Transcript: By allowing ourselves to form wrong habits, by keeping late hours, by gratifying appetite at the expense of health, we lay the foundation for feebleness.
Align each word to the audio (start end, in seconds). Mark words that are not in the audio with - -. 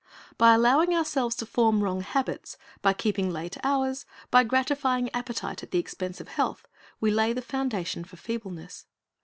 By 0.35 0.55
allowing 0.55 0.95
ourselves 0.95 1.35
to 1.35 1.45
form 1.45 1.83
wrong 1.83 2.01
habits, 2.01 2.57
by 2.81 2.91
keeping 2.91 3.29
late 3.29 3.55
hours, 3.61 4.07
by 4.31 4.43
gratifying 4.43 5.11
appetite 5.13 5.61
at 5.61 5.69
the 5.69 5.77
expense 5.77 6.19
of 6.19 6.29
health, 6.29 6.67
we 6.99 7.11
lay 7.11 7.33
the 7.33 7.41
foundation 7.43 8.03
for 8.03 8.17
feebleness. 8.17 8.87